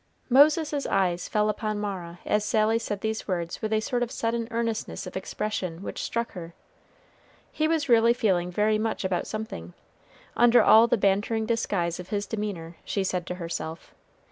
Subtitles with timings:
[0.31, 4.47] Moses's eyes fell upon Mara as Sally said these words with a sort of sudden
[4.49, 6.55] earnestness of expression which struck her.
[7.51, 9.75] He was really feeling very much about something,
[10.35, 13.93] under all the bantering disguise of his demeanor, she said to herself.